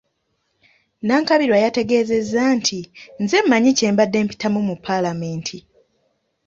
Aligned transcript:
Nankabirwa 1.05 1.57
yategeezezza 1.65 2.41
nti, 2.57 2.79
“Nze 3.21 3.37
mmanyi 3.43 3.71
kye 3.77 3.87
mbadde 3.93 4.19
mpitamu 4.25 4.59
mu 4.67 4.75
Paalamenti." 4.85 5.57